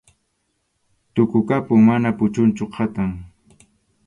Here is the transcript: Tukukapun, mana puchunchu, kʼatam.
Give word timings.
Tukukapun, 1.13 1.79
mana 1.87 2.09
puchunchu, 2.17 2.65
kʼatam. 2.73 3.11